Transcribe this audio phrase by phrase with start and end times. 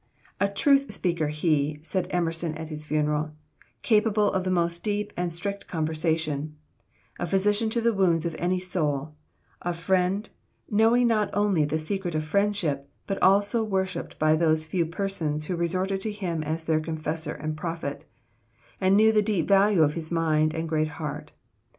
[0.39, 3.35] "A truth speaker he," said Emerson at his funeral,
[3.83, 6.55] "capable of the most deep and strict conversation;
[7.19, 9.13] a physician to the wounds of any soul;
[9.61, 10.31] a friend,
[10.67, 15.55] knowing not only the secret of friendship, but almost worshipped by those few persons who
[15.55, 18.03] resorted to him as their confessor and prophet,
[18.81, 21.31] and knew the deep value of his mind and great heart.